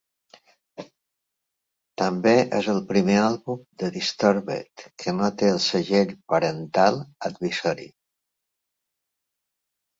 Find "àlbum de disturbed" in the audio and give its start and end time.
3.25-4.87